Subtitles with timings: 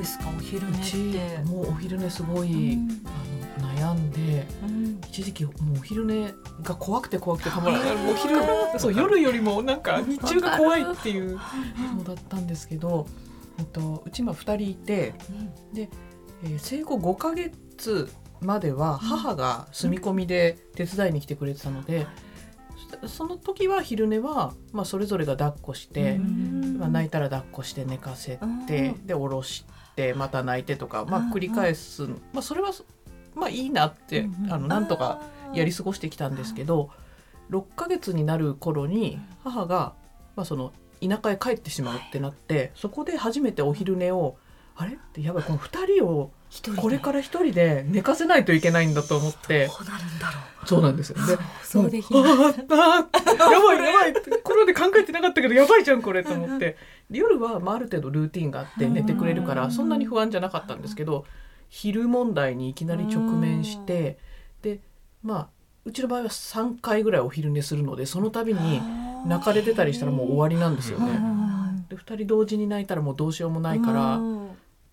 [0.00, 0.24] ですか？
[0.36, 1.38] お昼寝うちって。
[1.44, 2.88] もうお昼寝すごい、うん。
[3.58, 5.00] あの悩んでうん。
[5.08, 6.32] 一時期もうお昼寝
[6.62, 8.36] が怖くて怖くてたまらないお昼
[8.78, 11.38] そう夜よりもなんか日中が怖いっていう
[11.96, 13.06] のだったんですけど、
[13.58, 15.14] えっと、うち今2人いて、
[15.74, 22.06] えー生後5ヶ月までは母が住み込みで手伝いに来てくれてたので、
[23.02, 26.49] そその時は昼寝は、まあ、それぞれが抱っこして、うん
[26.80, 29.06] まあ、泣いたら抱っこして寝かせて、うん。
[29.06, 32.72] で下ろしてまた泣いてとか、まあうん、繰り返す、まあ、それは
[33.34, 35.20] まあいいなって、あのなんとか
[35.52, 36.90] やり過ごしてきたんですけど
[37.50, 39.94] 6ヶ月になる頃に母が、
[40.36, 44.36] まあ、その田舎へ帰ってしまうってなってそこで初めてお昼寝を
[44.80, 44.92] あれ？
[44.94, 46.32] ってやばいこの2人を
[46.80, 50.66] これから1人で寝かせないといけないんだと思ってどうなるんだろう。
[50.66, 51.16] そうなんですよ。
[51.26, 52.34] でそうできもうない。
[52.34, 54.14] あーあーやばいやばい。
[54.42, 56.76] これまで考えてなかったけどやばいじゃんこれと思って。
[57.08, 61.24] で夜はまあある程度ルーティンがあって寝てくれるかうんらそんなに不安じゃなかったんですけど
[61.68, 64.18] 昼問題にいきなり直面して
[64.62, 64.80] で
[65.22, 65.48] まあ
[65.84, 68.82] うちの場合は3回ぐらいお昼寝するのでその度に
[69.26, 71.12] 泣かれてたりしたらもう終わりなんですよね。
[71.12, 74.39] んで2人同時に泣いたらもうどうしようもうんないからうん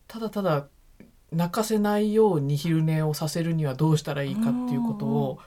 [0.08, 0.68] ただただ
[1.32, 5.40] 泣かせないように昼寝をさせるにはどうしたらいいかっていうことを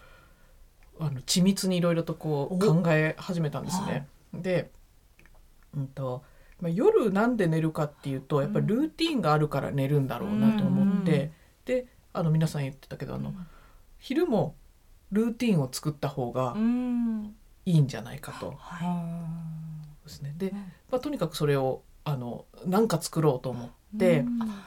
[0.98, 2.58] あの緻密にいろいろとこうお。
[2.58, 4.06] 考え始めたんですね。
[4.34, 4.70] で、
[5.74, 6.22] うんと
[6.60, 11.30] まあ、夜なんで寝るかっていうとやっぱりルーティンがあるから寝るんだろうなと思って、うん
[11.64, 13.32] であの皆さん言ってたけどあの
[13.98, 14.56] 昼も
[15.12, 17.34] ルーティンを作った方がうん。
[17.66, 18.54] いいんじゃないかと。
[18.58, 18.84] は
[20.04, 20.08] い。
[20.08, 20.34] ですね。
[20.36, 20.58] でうん、
[20.90, 23.70] まあ、とにかくそれをあのなんか作ろうと思っ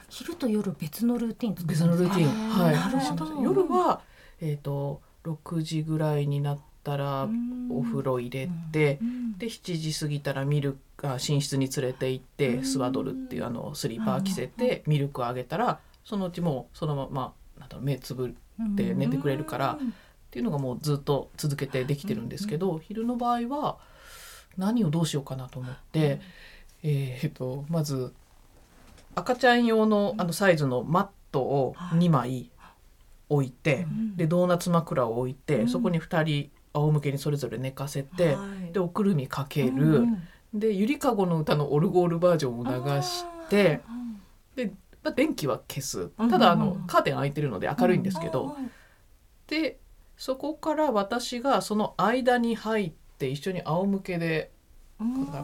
[0.08, 3.42] 昼と夜別のルーティン別のルーティン、はい、なるほど。
[3.42, 4.00] 夜は、
[4.40, 7.28] えー、と6時ぐらいになったら
[7.70, 9.38] お風呂入れて、うん。
[9.38, 12.64] で7時過ぎたらミルクあ寝室に連れて行って、うん。
[12.64, 19.86] スワドルっていうあのスリーパー着せて、ミルクあげたらそのうちもうそのままなんだろう目つぶるって寝てくれるからっ
[20.30, 23.78] ていうのがもうずっと続けてできてるんですけど、昼の場合は
[24.56, 26.20] 何をどうしようかなと思って、
[26.82, 28.12] えー、とまず
[29.14, 32.50] 赤ちゃん用のあのサイズのマットを2枚
[33.28, 34.16] 置いて、うん。
[34.16, 35.68] でドーナツ枕を置いて、うん。
[35.68, 38.72] そこに2人仰向けにそれぞれ寝かせて、はい。
[38.72, 43.80] でおくるみかける、うんでゆりかごの歌のオルゴールバージョンを流して
[44.54, 44.70] で、
[45.02, 46.10] まあ、電気は消す。
[46.16, 48.56] うんただあのうんカーテン開いてるので明るいんですけど、
[49.48, 49.80] で
[50.16, 54.52] そこから私がその間に入って一緒に仰向けで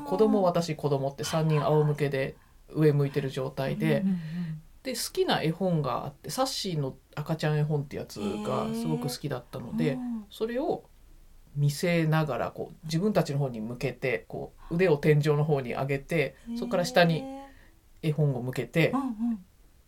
[0.06, 2.36] 子供私子供って3人仰向けで
[2.74, 4.04] 上向いてる状態で。
[4.82, 10.24] で好きな絵本があってサッシーの赤ちゃん絵本ってやつがすごく好きだったのでうん。
[10.30, 10.84] それを
[11.54, 17.22] 見せながらこう自分たちの方に向けてこう腕を天井の方に上げてそこから下に
[18.02, 18.94] 絵本を向けて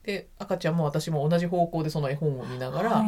[0.03, 3.05] で赤ちゃんも私も同じ方向でその絵本を見ながうんら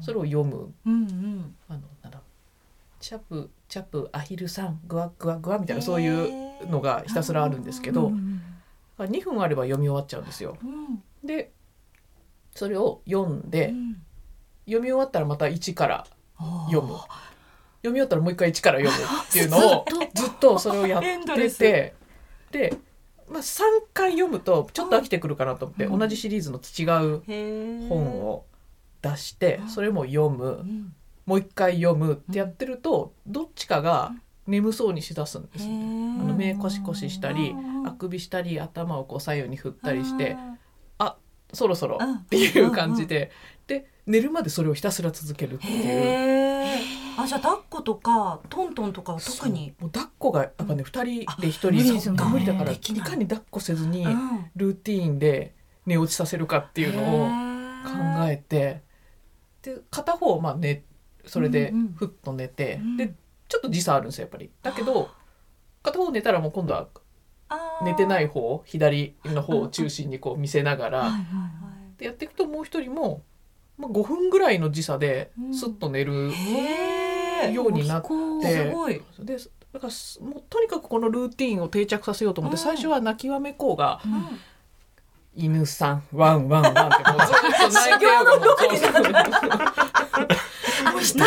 [0.00, 0.72] それを読む。
[0.86, 2.20] あのなんだ
[3.00, 8.33] チャプチャプアヒルさんグワグワグワみたいなそういうのがひたすらあるんですけどうん
[8.98, 10.56] 2分あれば読み終わっちゃうんですよ。
[10.62, 11.02] うん。
[11.26, 11.52] で
[12.54, 13.96] それを読んでうん。
[14.66, 16.06] 読み終わったらまた1から
[16.66, 16.94] 読む。
[17.82, 19.84] 読み終わったらもう一回1から読むっていうのを
[20.14, 20.58] ずっと。
[20.58, 21.94] それをやってて
[22.50, 22.76] で、
[23.28, 23.62] まあ、3
[23.92, 25.98] 回読むとちょっと飽きてくるかなと思ってうん。
[25.98, 28.44] 同じシリーズの違う本を
[29.02, 30.94] 出してそれも読うむん。
[31.26, 34.12] もう一回読むってやってるとどっちかが
[34.46, 35.74] 眠そうにしだすんですへね。
[35.74, 36.20] ー。
[36.20, 40.36] あの目コシコシしたりうんあくびしたり頭をこう左右に振ったりして
[40.98, 41.16] あ
[41.52, 42.14] そろそろうん。
[42.16, 43.30] っていう感じで。
[43.66, 46.78] で寝るまでそれをひたすら続けるってーいう。
[47.16, 49.72] あじゃあ抱っことかトントンとかは特に？
[49.80, 52.76] もう抱っこがやっぱね2人で1無理で無理だからい。
[52.78, 54.50] かに抱っこせずにうん。
[54.56, 55.54] ルーティーンで
[55.86, 57.28] 寝落ちさせるかっていうのを
[57.84, 58.82] 考えて
[59.62, 60.82] で片方まあ寝
[61.24, 62.96] それでふっと寝てうん。
[62.98, 63.14] で
[63.48, 64.50] ちょっと時差あるんですよやっぱり。
[64.62, 65.10] だけど
[65.82, 66.88] 片方寝たらもう今度は
[67.82, 71.12] 寝てない方左の方を中心にこう見せながら
[71.98, 73.22] でやっていくともう一人も、
[73.78, 75.54] まあ、5分ぐらいの時差でうん。
[75.54, 76.32] スッと寝る。
[77.52, 79.36] ようになってすごい、で
[79.72, 82.64] だからすもうとにかくこのルーティンを定着させようと思って、うん。
[82.64, 84.40] 最初は泣きわめこうがうん
[85.36, 87.36] 「犬さんワンワンワン」ってもうずっ
[87.68, 88.12] と泣いてよ
[90.92, 91.18] もうそ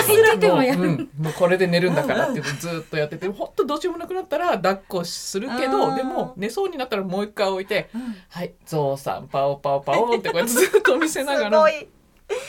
[0.77, 11.88] うん、もうこれで寝るんだからってずっとやってて本当どうしようもなくなったら抱っこするけうんどでも寝そうになったらもう一回置いてうん「はいゾウさんパオパオパオ」ってこうやってずっと見せながら い。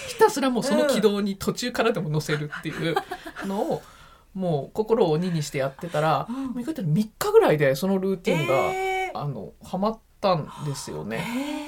[0.09, 2.97] ひたすらもうその軌道に途中からでも乗せるっていう
[3.47, 3.83] のを
[4.35, 6.47] もう心を鬼にしてやってたらうん。
[6.49, 9.19] もう意外と3日ぐらいでそのルーティンが、えー。
[9.19, 11.19] あのハマったんですよね。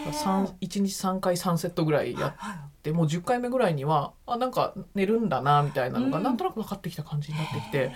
[0.09, 2.35] へ三1日3回3セットぐらいや
[2.81, 6.25] っはいてもう10回目ぐらいにはあなんか寝るんだなみたいなのがうん。
[6.25, 7.93] なんとなく分かってきた感じになってきて、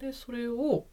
[0.00, 0.86] でそれを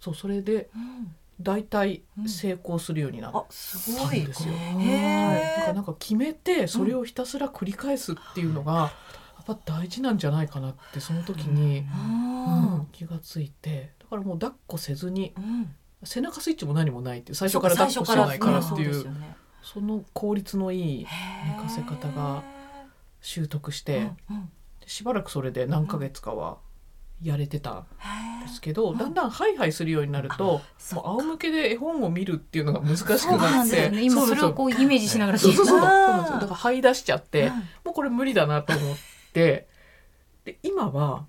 [0.00, 1.14] そうそれでうん。
[1.42, 4.20] 大体成功するようになったごい。
[4.20, 4.52] んですよ。
[4.54, 8.90] へはい、なんかなんか決めてそれをひたすら繰り返すっていうのが、や
[9.42, 12.88] っぱ大事なんじゃないかなってその時に、うん。
[12.92, 13.94] 気がついて。
[14.00, 15.74] だからもう抱っこせずにうん。
[16.04, 19.06] 背中スイッチも何もないっていう最初から抱っこしないからっていう
[19.62, 21.06] その効率のいい
[21.46, 22.42] 寝かせ方が
[23.20, 24.10] 習得して、
[24.86, 26.58] しばらくそれで何ヶ月かは
[27.22, 27.86] やれてたん
[28.42, 30.62] ですけど、だんだんハイハイするようになると
[30.94, 33.90] もう仰向けで絵本を見るっていうのが難しくそうななってんですよ。
[33.90, 34.02] ね。
[34.04, 35.80] 今それをこうイメージしながらそうそうそう。
[35.80, 37.54] だから這い出しちゃって、うん。
[37.56, 38.96] もうこれ無理だなと思っ
[39.34, 39.68] て
[40.44, 41.26] で今は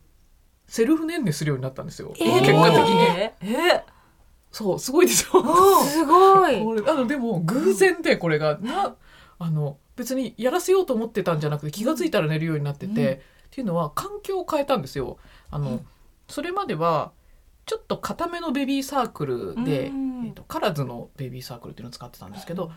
[0.67, 2.39] セルフ年齢するようになったんですよ、えー。
[2.39, 3.01] 結果的に。
[3.01, 3.83] ええ
[4.51, 5.39] そうすごいでしょ。
[5.39, 6.63] うんすごい。
[6.63, 8.95] これあのでも偶然でこれがな
[9.39, 13.13] あの別にやらせようと思ってたんじゃなくて気が付いたら寝るようになってて、うん。
[13.13, 13.19] っ
[13.51, 15.17] ていうのは環境を変えたんですよ。
[15.49, 15.85] あの、うん。
[16.27, 17.11] それまでは
[17.65, 20.25] ちょっと固めのベビーサークルで、うん。
[20.25, 22.71] えー、とカラズのベビーサークルっていうのを使ってたんですけど、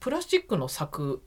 [0.00, 1.22] プラスチックの柵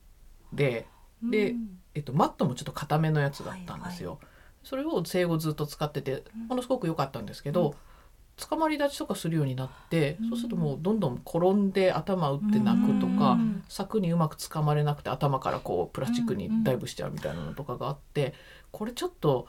[0.53, 0.87] で、
[1.23, 1.79] でうん。
[1.95, 4.19] えー、とマットもちょっと固めのやつだったんですよ。
[4.63, 7.75] それを生後ずっと使っててものすごく良かったんですけど、
[8.37, 10.29] 捕まり立ちとかするようになって、うん。
[10.29, 13.63] そうするともうどんどん転んで頭打って泣くとか、うん。
[13.67, 18.33] 柵にうまく掴まれなくて頭からこうプラスチックにダイブしちゃうみたいなのとかがあって、
[18.71, 19.47] これちょっと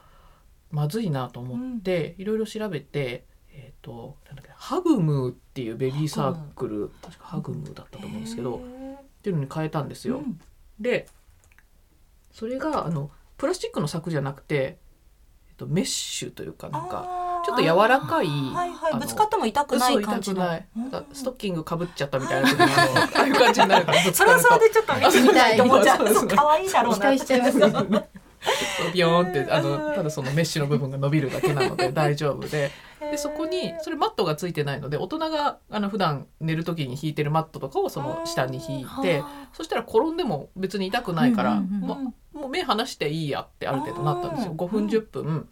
[0.70, 8.60] まずいなと思っていろいろ調べて、えー、となんだっけハグムーっていうベビーサークル確かハグムーだったと思うんですけど、っ
[9.22, 10.18] ていうのに変えたんですよ。
[10.18, 10.40] うん。
[10.80, 11.08] で
[12.32, 14.78] それがあのプラスチックの柵じゃなくて、
[15.48, 17.17] えっと、メッシュというかなんか
[17.48, 20.44] ちょっと柔らかいはいはいぶつかっても痛くない感じの。
[21.12, 23.86] ストッキングかぶっちゃったみたいなあのああいう感じになる。
[23.86, 26.98] か らそれはそれでちょっと見てみたいと思っちゃそう可愛いだろうな。
[26.98, 28.08] 期待しちゃいますね。
[28.92, 32.70] ビヨーンってあのただそのメッシュの部分が伸びるだけなので 大丈夫で。
[33.00, 39.22] でそこにそれマットがついてないので大人があの普段寝る時に引いてるマットとかをその下に引いて
[39.52, 44.50] そしたら転んでも別に痛くないから、もう目離していいやってある程度なったんですよ。
[44.58, 44.64] あー。
[44.64, 45.48] 5分10分、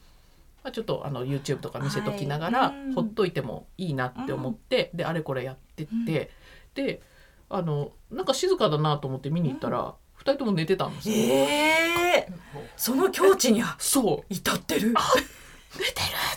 [0.67, 2.95] まあ、ちょっとあの YouTube とか見せときながら、はいうん。
[2.95, 6.33] ほっといてもいいなって思って、であれこれやってって、
[6.75, 7.01] で
[7.49, 11.15] あのなんか静かだなと思って見に行ったら、二人とも寝てたんですよ。
[11.19, 12.29] ええ
[12.77, 14.35] その境地には そう。
[14.35, 14.93] 至ってる。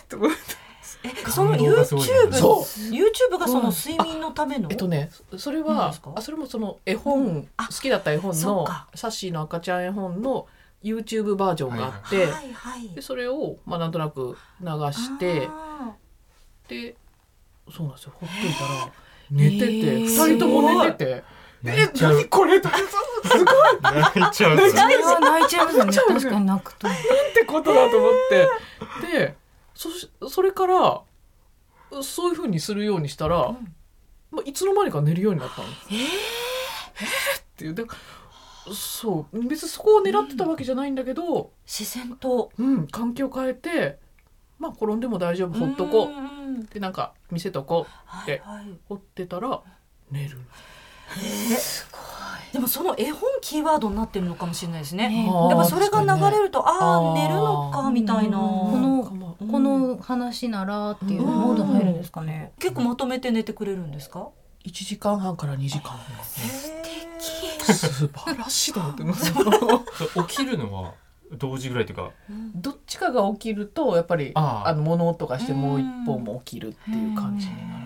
[0.00, 0.36] って思って。
[1.02, 2.62] えその YouTube そう。
[2.92, 10.46] YouTube がその睡眠のためのえっとねそれ何はあそれもその絵本、あ好きだった絵本のサッシーの赤ちゃん絵本の
[10.82, 12.88] YouTube バージョンがあって、はいはい。
[12.90, 15.94] でそれをまあなんとなく流してあ
[16.68, 16.96] で
[17.70, 18.12] そうなんですよ。
[18.14, 18.92] ほっといたら
[19.30, 20.00] 寝てて、へー。
[20.00, 21.24] 二人とも寝てて
[21.64, 22.14] 「え泣いちゃう。
[22.14, 24.58] 何これ?」って泣いちゃう。
[24.58, 25.92] それは泣いちゃいますよね。
[25.92, 26.88] 確かに泣くと。
[26.88, 26.90] っ
[27.34, 28.48] てことだと思って。
[29.12, 29.36] で
[29.74, 31.02] そしそれから
[32.02, 33.74] そういうふうにするようにしたら、ん。
[34.30, 35.88] まあ、いつの間にか寝るようになったんです。
[35.90, 37.74] えー、っていう。
[37.74, 37.84] で
[38.74, 39.42] そう。
[39.48, 42.50] 別にそこを狙ってたわけじゃないんだけど、自然と。
[42.58, 42.86] うん。
[42.88, 43.98] 環境変えて
[44.58, 45.58] まあ転んでも大丈夫。
[45.58, 46.06] ほっとこう。
[46.08, 46.60] んうんうん。
[46.60, 47.92] うでなんか見せとこう。
[48.04, 48.78] はいはい。
[48.88, 49.62] ほってたら
[50.10, 50.38] 寝る。
[52.52, 55.08] でもその絵本キーワードになってるのかもしれないですね。
[55.08, 58.38] ねあーやっぱそれが流れるとああーあ寝るのかみたいな。
[58.38, 62.52] このこの話ならっていうモードに入るんですかね。
[62.58, 64.28] 結構まとめて寝てくれるんですか？
[64.64, 65.98] 1時間半から2時間
[67.62, 69.04] 素素晴らしいと思って。
[69.04, 69.32] ま す
[70.28, 70.94] 起きるのは
[71.32, 72.10] 同時ぐらいというか。
[72.54, 77.84] どっちかが起きるとやっぱりあの物音がしてもう一方も起きるっていう感じになる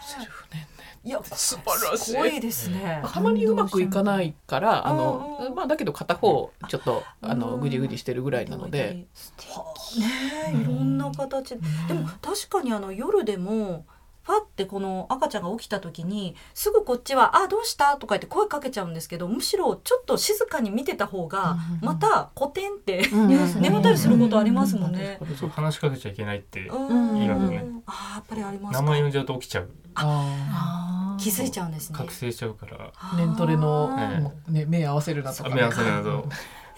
[0.00, 0.66] セルフ年
[1.04, 2.80] いや素晴らしいすごいですね。
[2.82, 9.06] 齢たまにうまくいかないからあのまあだけど片方ちょっとあのぐじぐじしてるぐらいなので。
[9.48, 10.06] はあね
[10.48, 11.50] えいろんな形。
[11.50, 13.86] ででも確かにあの夜でも
[14.26, 23.28] ファってこの赤ちゃんが起きた時にすぐこっちは「あどうした?」とか言って声かけちゃうんですけどむしろちょっと静かに見てた方がうんまたコテンってうん
[23.62, 25.20] 眠ったりすることありますもんね。
[25.38, 27.14] そう話しかけちゃいけないってうん。
[27.14, 28.82] 言いますねあーやっぱりありますか？
[28.82, 29.70] 名前呼んじゃうと起きちゃう。
[29.94, 31.96] あ気づいちゃうんですね。
[31.98, 32.12] 覚。
[32.12, 32.76] 醒しちゃうから。
[32.92, 33.16] ー。
[33.16, 35.50] 年トレのね目合わせるなとか。
[35.50, 36.24] 目合わせるなと。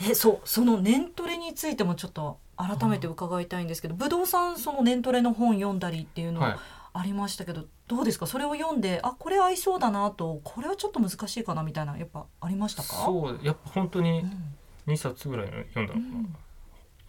[0.00, 6.56] えそうその年トレについてもちょっと改めて伺いたいんですけど武道さんその年トレの本読んだりっていうのはい
[6.98, 8.26] ありましたけど、どうですか？
[8.26, 12.88] それを読んであこれ合いそうだなとこれはちょっと難しいかなみたいなやっぱありましたか？
[12.88, 14.54] そうやっぱ本当にうん。
[14.92, 16.28] 2冊ぐらいの読んだのか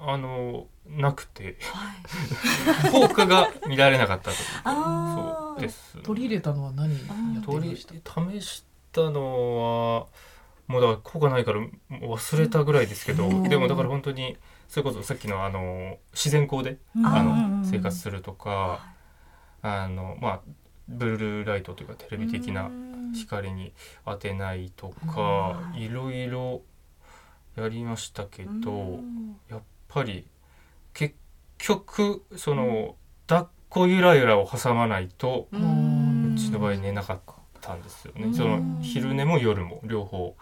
[0.05, 0.11] な。
[0.13, 1.57] あのなくて。
[1.73, 1.93] は
[2.87, 5.53] い、効果が見られなかったと あー。
[5.55, 5.97] そうです。
[6.03, 8.31] 取り入れたのは何やって取りました？
[8.31, 10.07] 試したのは
[10.67, 13.43] もうだから効果ないから忘れたぐらいですけど、うん。
[13.49, 17.05] でもだから本当にそれこそさっきのあの自然光で、うん。
[17.05, 18.85] あうんうんの生活するとか、
[19.61, 20.41] あのまあ
[20.87, 22.69] ブルーライトというかテレビ的な
[23.13, 23.73] 光に
[24.05, 25.87] 当てないとか、い。
[25.89, 26.61] ろいろ
[27.55, 28.99] やりましたけど、
[29.49, 30.25] やっぱり
[30.93, 31.15] 結
[31.57, 32.95] 局その、
[33.27, 35.55] 抱っこゆらゆらを挟まないとう
[36.35, 37.19] ちの場合寝なかっ
[37.61, 38.25] たんですよね。
[38.25, 38.33] うん。
[38.33, 40.35] その昼寝も夜も両方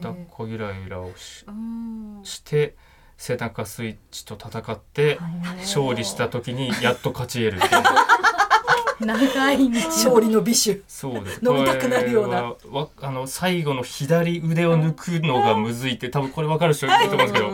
[0.00, 2.20] 抱っこゆらゆらをしうん。
[2.24, 2.76] して
[3.18, 7.82] 背中スイッチと戦ってはい勝利した時にやっと勝ち得るっていう
[9.00, 10.80] 長い道勝利の美酒。
[10.88, 11.40] そうです。
[11.44, 12.54] 飲みたくなるような。
[12.70, 17.52] わあの最後の左腕を抜くのがむずいって多分これ分かる人いると思うんですけど。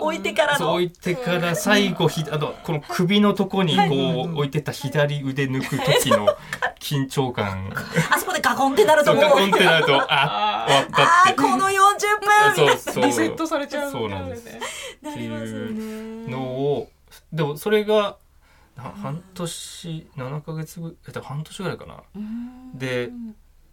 [0.00, 0.58] 置いてからの。
[0.58, 6.26] そう置いてから最後ひあのこの首のとこにこう置いてた左腕抜く時の
[6.80, 7.72] 緊張感。
[8.10, 9.22] あそこでガコンってなるともう。
[9.22, 11.32] ガコンってなるとあ 終わったあって。
[11.32, 12.76] ーこの40分。
[12.76, 13.04] そうそう。
[13.04, 14.44] リセットされちゃうそうなんです。
[14.46, 14.60] ね
[15.02, 16.28] なりますよね。
[16.28, 16.88] のを
[17.32, 18.16] でもそれがな
[18.76, 22.02] 半年7ヶ月ぐえっと半年ぐらいかな。
[22.14, 22.78] うん。
[22.78, 23.10] で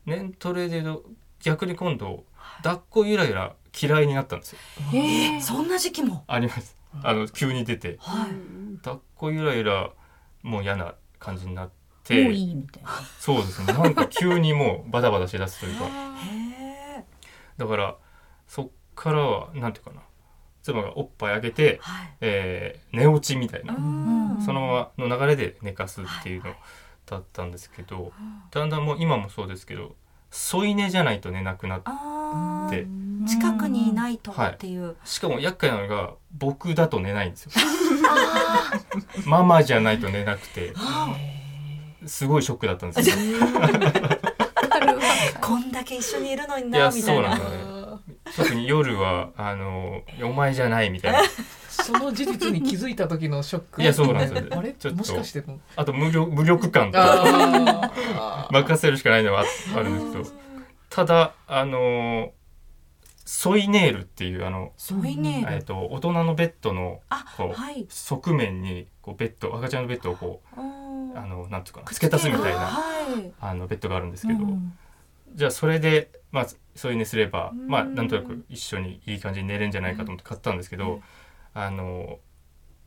[0.05, 1.01] 年トレでの
[1.41, 2.23] 逆に今度
[2.63, 4.59] 抱っこゆらゆら嫌いになったんですよ。
[4.93, 6.23] えーそんな時期も？
[6.27, 6.77] あります。
[7.03, 7.97] あの急に出て。
[7.99, 8.29] はい。
[8.77, 9.91] 抱っこゆらゆら
[10.41, 12.89] もう嫌な感じになっもうていいみたいな。
[13.19, 13.73] そうですね。
[13.73, 15.85] なんか急にもうバタバタしだすというか。
[15.85, 15.89] へ
[16.99, 17.05] え
[17.57, 17.95] だから
[18.47, 20.01] そっからはなんていうかな
[20.63, 22.13] 妻がおっぱいあげて、はい。
[22.21, 24.41] えー寝落ちみたいな、うん。
[24.41, 26.53] そのままの流れで寝かすっていうの
[27.05, 28.11] だったんですけど、
[28.51, 29.95] だんだんもう今もそうですけど
[30.31, 31.81] 添い寝じゃないと寝なくなっ
[32.71, 32.87] て
[33.27, 34.95] 近くにいないとっていう。
[35.03, 37.51] しかも厄介なのが僕だと寝ないんですよ。
[39.25, 40.73] ママじゃないと寝なくて。
[42.05, 43.15] すごいショックだったんですよ。
[45.41, 47.13] こんだけ一緒にいるのにいやなみたいな。
[47.13, 47.72] そうなんだね
[48.35, 51.19] 特に夜はあのお前じゃないみたいな。
[51.69, 53.81] その事実に気づいた時のショック。
[53.81, 54.47] いやそうなんですよ。
[54.51, 54.73] あれ？
[54.73, 54.97] ちょっと。
[54.99, 56.99] もしかしてもあと無力無力感と。
[58.51, 60.43] 任せるしかないのはああるんですけど。
[60.89, 62.31] ただあの
[63.25, 67.85] ソイネールっていうあの、添いねえっと大人のベッドのあこうはい。
[67.89, 74.77] 側面にこうベッド赤ちゃんのベッドをこうんうあのなんていうかな付け足すみたいなはいあのベッドがあるんですけど、うん
[75.35, 77.67] じゃあそれでまあ添い寝すれば、うん。
[77.67, 81.01] まあなんとなく一緒にいい感じに寝れるんじゃないかと思って買ったんですけど、
[81.53, 82.19] あの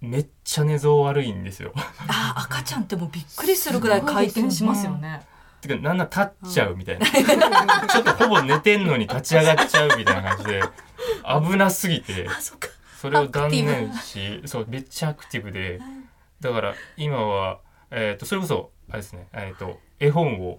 [0.01, 1.73] めっちゃ寝相悪いんですよ。
[2.09, 5.23] あ赤ちゃんってもうびっくりするぐらい回転しますよね。
[5.61, 7.07] てかなんなら立っちゃうみたいな、
[7.89, 10.63] ちょっとほぼ寝てんのに立ち上がっちゃうみたいな感じで
[11.51, 12.27] 危なすぎて。
[12.29, 12.33] あ
[12.97, 15.81] それを断念しそうめっちゃアクティブで。
[16.41, 17.61] だから今は、
[17.91, 20.59] えー、とそれこそあれですね、えー、と絵本を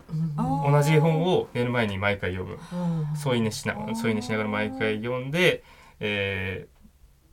[0.72, 2.58] 同じ絵本を寝る前に毎回読む。
[3.16, 5.64] 添い寝しな添い寝しながら毎回読んで、
[6.00, 6.78] えー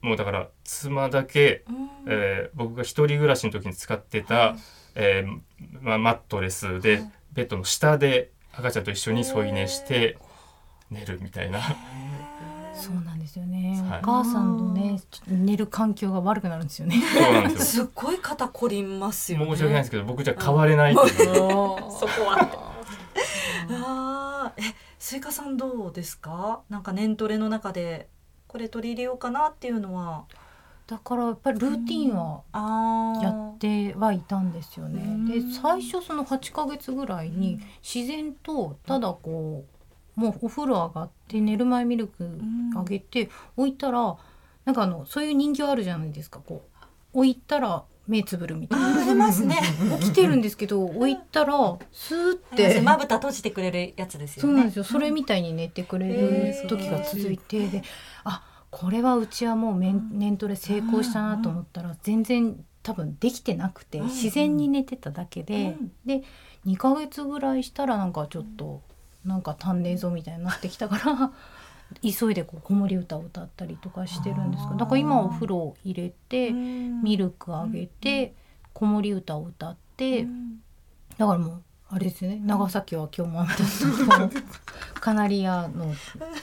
[0.07, 1.89] もうだから妻だけ、うん。
[2.09, 4.55] えー僕が一人暮らしの時に使ってた、
[4.95, 5.41] えー
[5.81, 10.19] まあ、マットレスで、ベッドの下で赤ちゃんと一緒に添い寝して
[10.91, 11.61] 寝るみたいな。
[12.75, 13.99] そうなんですよね、はい。
[14.01, 17.01] お母さんのね寝る環境が悪くなるんですよね。
[17.01, 17.85] そうなんですよ。
[17.87, 19.47] すっごい肩こりますよね。
[19.47, 21.35] 申し訳ないですけど僕じゃ変われないっていう。
[21.37, 22.39] そこは。
[23.71, 24.61] あー。
[24.63, 26.61] えスイカさんどうですか？
[26.69, 28.09] なんかネントレの中で
[28.47, 30.25] これ取り入れようかなっていうのは。
[30.87, 32.43] だからやっぱりルーティンは
[33.23, 35.03] やってはいたんですよね。
[35.03, 35.27] うん。
[35.27, 39.74] で最初その8ヶ月ぐらいに自然とただこう
[40.17, 42.29] もうお風呂上がって寝る前ミルク
[42.77, 44.17] あげて置いたら
[44.65, 46.63] なんかあのそういう人形あるじゃないですかこ
[47.15, 47.19] う。
[47.19, 49.03] 置いたら目つぶるみたいな。
[49.03, 49.59] ありますね。
[50.01, 51.55] 起きてるんですけど置いたら
[51.93, 52.81] スーって。
[52.81, 54.49] まぶた閉じてくれるやつですよね。
[54.49, 54.85] そうなんですよ。
[54.85, 57.83] それみたいに寝てくれる時が続いてで
[58.25, 64.07] あこれはうちはもうメン年トレ成功したなと思ったら全然多分できてなくてうん。
[64.07, 65.93] 自然に寝てただけでうん。
[66.05, 66.23] で
[66.67, 68.83] 2ヶ月ぐらいしたらなんかちょっと
[69.25, 71.33] なんか足んねえぞみたいになってきたから
[72.03, 78.35] 急いでこう子守歌を歌ったりとかしてるんですけどだから今お風呂入れてミルクあげて
[78.73, 80.27] 子守歌を歌って
[81.17, 84.45] だからもうあれですよね長崎は今日も雨だったと
[85.01, 85.93] カナリアの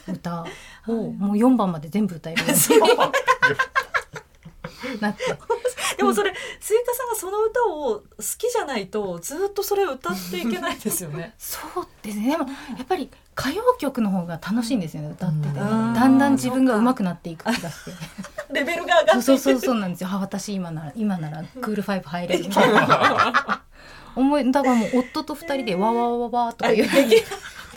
[0.08, 0.46] 歌
[0.88, 2.52] を もう4番まで全部歌えるよう
[4.96, 5.24] になって
[6.02, 8.04] でもそれスイカさんがその歌を好
[8.40, 11.34] きじゃないとずっとそれを歌っていけないですよね。
[11.38, 12.32] そうですね。
[12.32, 15.60] でもやっぱり歌謡曲の方が楽しいんですよね歌ってて。
[15.60, 17.92] うんだんだん自分が上手くなっていく気がして。
[18.52, 20.10] レベルが上がってそうそうそうなんですよ。
[20.12, 23.62] あ私今なら今ならクールファイブ入れるみたいな。
[24.16, 27.24] 思いだからもう夫と二人でわわわわわとか言って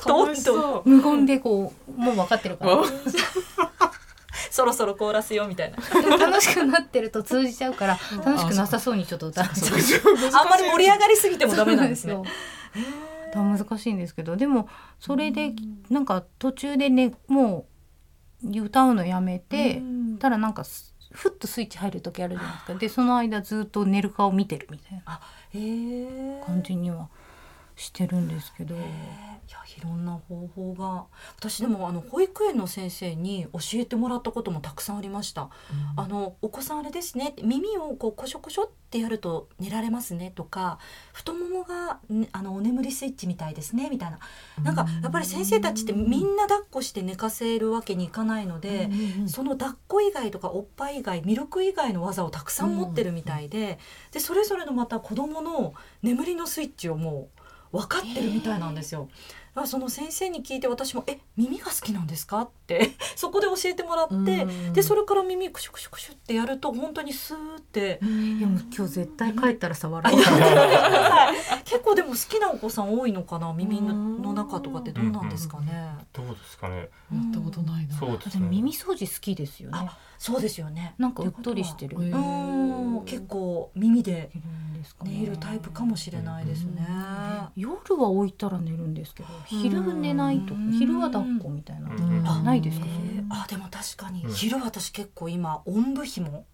[0.07, 2.77] どんどん無言でこうもう分かってるから
[4.55, 5.77] そろそろコーラスよみたいな。
[6.17, 12.17] 楽しくなってると通じちゃうから楽しくなさそうにちょっと歌うあんまり盛り上がりすぎてもダメなんですね。
[13.35, 14.69] 難しいんですけどでも
[15.01, 15.55] それで
[15.91, 17.67] なんか途中でねも
[18.45, 20.19] う歌うのやめてうん。
[20.19, 25.21] たらなんかすふっとスイッチ入る時あるじゃないですかでその間ずっと寝る顔見てるみたいな
[25.53, 27.09] へえ感じには
[27.77, 28.75] してるんですけど。
[28.77, 28.79] い
[29.51, 31.05] やいろんな方法が。
[31.37, 35.51] 私でもあの保育園の先生に教えてもらったこともたくさんありました。
[35.97, 37.35] あのお子さんあれですね。
[37.43, 40.79] 耳をこうコショコショってやると寝られますねとか
[41.13, 44.19] 太ももが、ね、あのお眠りスイッチみたいですねみたいな。
[44.63, 48.89] なんかやっぱり先生たちってみんな抱っこして寝かせるわけにいかないので、
[49.27, 53.79] その抱っこ以外とかおっぱい以外ミルク以外の技をたくさん持ってるみたいで,、
[54.11, 57.41] でそれぞれのまた子どもの眠りのスイッチをもう
[57.75, 59.09] 分かってるみたいなんですよ。
[59.55, 73.53] だからその先生に聞いて私も「え耳が好きなんですか?」って そこで教えてもらってでそれから耳クシュクシュクシュってやると本当にスーっていやもう今日絶対帰ったら触らあない 結構でも好きなお子さん多いのかな？
[73.53, 75.95] 耳のの中とかってどうなんですかね？
[76.13, 76.77] どうですかね？
[76.77, 77.97] やったことないな。
[77.97, 78.49] そうですね。
[78.49, 80.95] 耳掃除好きですよねあそうですよね。
[80.99, 81.97] なんかうっとりしてる。
[83.07, 84.31] 結構耳で
[85.03, 86.87] 寝るタイプかもしれないですね。
[87.57, 90.73] 夜は置いたら寝るんですけど昼寝ないとうん。
[90.73, 91.91] 昼は抱っこみたいな。
[91.91, 92.27] うん。
[92.29, 92.87] あないですか？
[93.31, 94.33] あでも確かにうん。
[94.33, 96.45] 昼私結構今おんぶ紐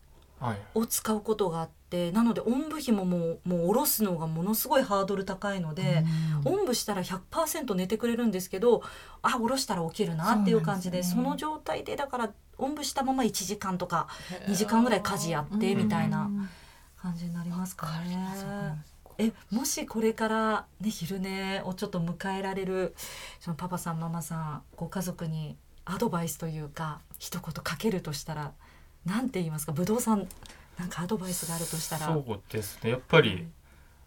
[0.41, 0.59] はい。
[0.75, 1.80] を使うことがあって
[2.13, 6.05] なのでおんぶ紐ももう下ろすのがものすごいハードル高いので、
[6.45, 8.83] おんぶしたら100%寝てくれるんですけど
[9.23, 14.09] あ下ろしたら起きるなっていう感じでそねの状態でだからおんぶしたまま1時間とか
[14.47, 16.31] 2時間ぐらい家事やってみたいな
[16.97, 18.85] 感じになりますかね。
[19.19, 22.95] えもしこれから、ね、昼寝をちょっと迎えられる
[23.39, 28.53] そのパパさんママさんご家族にアドバイスというか一言かけるとしたら
[29.05, 29.73] なんて言いますか？
[29.73, 30.27] ぶどうさん
[30.81, 32.07] なんかアドバイスがあるとしたら。
[32.07, 32.91] そうですね。
[32.91, 33.47] やっぱり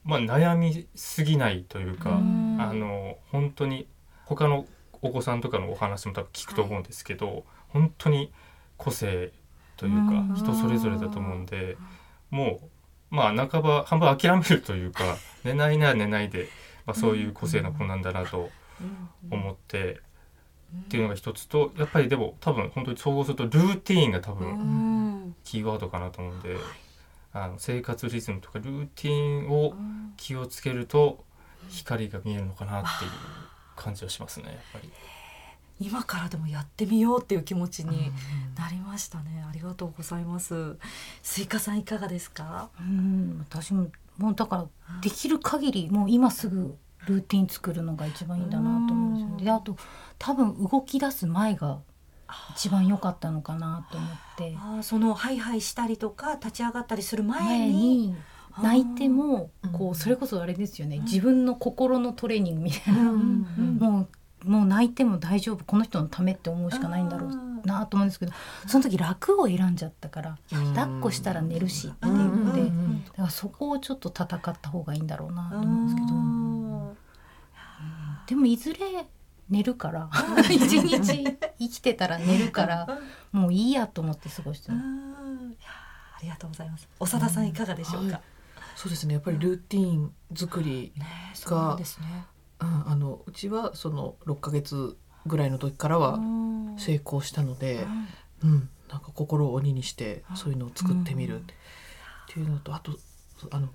[0.04, 2.58] まあ悩みすぎないというか、うん。
[2.60, 3.88] あの本当に
[4.26, 4.66] 他の
[5.02, 8.32] お子さんとかのお話も多分聞くと思うんですけど、本当に
[8.78, 9.32] 個性
[9.78, 10.36] というかうん。
[10.36, 11.78] 人それぞれだと思うんで、
[12.32, 12.60] も
[13.12, 16.50] うまあ半ば半分諦めるというか 寝ないなら寝ないで、
[16.86, 18.50] まあ、そういう個性の子なんだなと
[18.82, 19.40] うん。
[19.40, 20.02] 思って
[20.76, 25.03] っていうのが一つとやっぱりでも多分本当に総合するとルーティーンが多う分ん
[25.44, 26.58] キーワードかなと思うんで、
[27.34, 29.74] あの生活リズムとかルーティーンを
[30.18, 31.24] 気をつけると
[31.70, 33.12] 光が見えるのかなっていう
[33.76, 34.92] 感じはしますねやっぱり。
[35.80, 38.12] 今からでもやってみようっていう気持ちに
[38.56, 39.44] なりましたね。
[39.50, 40.78] ありがとうございます。
[41.24, 42.70] スイカさんいかがですか？
[42.80, 44.68] うん私ももうだから
[45.02, 49.44] できる限りもう今すぐルーティン作るのが一番いいんだなと思うんですよね。
[49.46, 49.76] であと
[50.20, 51.80] 多分動き出す前が
[52.56, 54.56] 一番良かったのかなと思って。
[54.58, 58.16] あーそのハイハイしたりとか立ち上がったりする前前にに
[58.62, 59.72] 泣いてもうん。
[59.72, 61.00] こうそれこそあれですよね。
[61.00, 63.02] 自分の心のトレーニングみたいな。
[63.02, 63.48] うん。
[63.58, 63.78] うん。
[63.80, 64.08] もう
[64.50, 65.64] もう泣いても大丈夫。
[65.64, 68.34] この人のためって思うしかないんだろうなと思うんですけど。
[68.68, 70.38] その時楽を選んじゃったから
[70.76, 72.14] 抱っこしたら寝るしっていう
[72.46, 72.68] のでうん。
[72.68, 72.74] うん。
[72.74, 73.04] うん。
[73.06, 76.08] だからそこをちょっと戦った方がいいんだろうなとう思うんですけど。
[76.14, 76.98] ん。
[78.28, 79.08] でもいずれ
[79.54, 80.10] 寝るから。
[80.50, 81.24] 一日
[81.60, 83.00] 生きてたら寝るから
[83.32, 84.76] もういいやと思って過ごしてあ
[86.22, 86.88] りがとうございます。
[87.00, 88.22] 長田さんいかがでしょうか？
[88.76, 92.26] そうですねやっぱりルーティーン作り、ねそうですね。
[92.60, 96.54] うん、あのうちはその6ヶ月ぐらいの時からはうん。
[96.80, 97.86] 成功したので、
[98.44, 101.44] うんうん、なんか心を鬼にしてうんそういうのを作ってみるっ
[102.28, 102.98] ていうのとあと
[103.52, 103.70] あの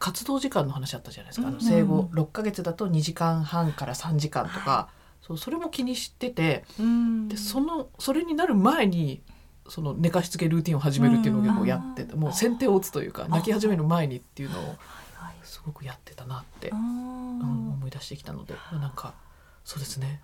[0.00, 1.62] 活動時間の話あったじゃないですか、あのうん。
[1.62, 4.88] 生後6ヶ月だと2時間半から3時間とか、
[5.26, 7.28] そうそれも気にしててうん。
[7.28, 9.22] でそのそれになる前に
[9.68, 14.62] その寝かしつけルーティンを始めるっていうのを結構やってて、うんもう先手を打つというか泣き始める前にっていうのを
[15.14, 19.14] はいすごくやってたなって、ううんん思い出してきたのでなんか
[19.64, 20.20] そうですね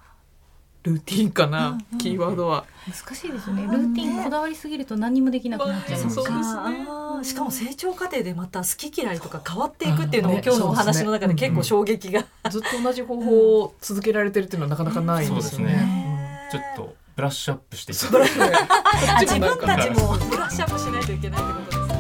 [0.83, 1.99] ルーティンかな、うんうん。
[1.99, 2.65] キーワードは。
[2.87, 3.63] 難しいですよね。
[3.63, 6.15] ルーティンこだわりすぎると何もできなくなっちゃいます。
[6.15, 6.41] そうですね。
[6.89, 10.41] あーしかも成長過程でまた好き嫌いとか変わっていくっていうのもうん。
[10.41, 12.25] ね今日のお話の中で結構衝撃が。
[12.51, 16.49] ずっと同じ方法を続けられてるっていうのはなかなかないんですよそうですね。
[16.51, 18.41] ちょっとブラッシュアップしていき素晴らしい。
[18.43, 21.79] あ自分たちもブラッシュアップしないといけないってことです。
[21.79, 21.91] ね。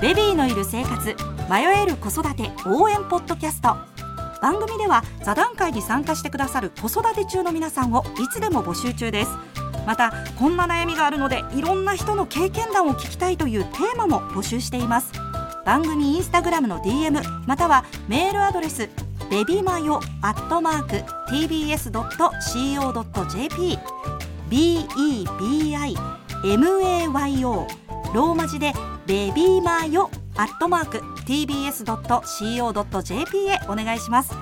[0.00, 1.16] ベビーのいる生活
[1.50, 3.87] 迷える子育て応援ポッドキャスト
[4.40, 9.30] 番組では座談会に参加してくださる子育て中の皆さんをいつでも募集中です。
[9.86, 15.12] またこんな悩みがあるのでいろんな人の経験談を聞きたいというテーマも募集しています。
[15.64, 18.88] 番組インスタグラムの DM またはメールアドレス
[19.30, 20.96] ベビマヨアットマーク
[21.30, 21.98] tbs.co.jp
[26.42, 27.66] bebimayo
[28.14, 28.72] ローマ字で
[29.06, 31.78] ベビーマヨアットマーク tbs.co.jp
[33.48, 34.32] へお願いします。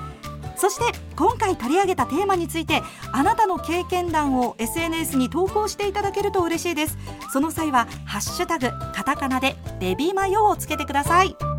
[0.56, 0.84] そして
[1.16, 2.82] 今回取り上げたテーマについて
[3.12, 6.96] あなたの経験談を SNS に投稿していただけると嬉しいです。
[7.32, 11.55] その際はハッシュタグカタカナでベビーマヨをつけてください。